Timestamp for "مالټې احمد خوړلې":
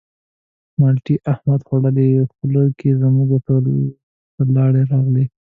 0.79-2.07